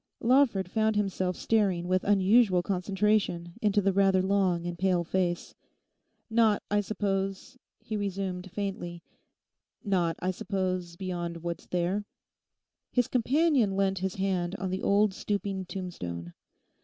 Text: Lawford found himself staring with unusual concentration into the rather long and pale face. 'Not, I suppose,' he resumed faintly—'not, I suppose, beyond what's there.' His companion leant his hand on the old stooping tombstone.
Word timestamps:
Lawford 0.19 0.67
found 0.71 0.95
himself 0.95 1.35
staring 1.35 1.87
with 1.87 2.03
unusual 2.03 2.63
concentration 2.63 3.53
into 3.61 3.83
the 3.83 3.93
rather 3.93 4.23
long 4.23 4.65
and 4.65 4.79
pale 4.79 5.03
face. 5.03 5.53
'Not, 6.27 6.63
I 6.71 6.81
suppose,' 6.81 7.55
he 7.79 7.95
resumed 7.95 8.49
faintly—'not, 8.49 10.15
I 10.17 10.31
suppose, 10.31 10.95
beyond 10.95 11.43
what's 11.43 11.67
there.' 11.67 12.05
His 12.91 13.07
companion 13.07 13.77
leant 13.77 13.99
his 13.99 14.15
hand 14.15 14.55
on 14.55 14.71
the 14.71 14.81
old 14.81 15.13
stooping 15.13 15.65
tombstone. 15.65 16.33